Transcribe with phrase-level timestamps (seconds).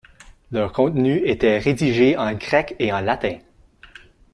[0.51, 3.37] Leur contenu était rédigé en grec et en latin.